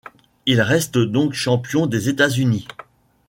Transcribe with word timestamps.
Il 0.47 0.61
reste 0.61 0.97
donc 0.97 1.33
champion 1.33 1.85
des 1.85 2.09
États-Unis. 2.09 2.67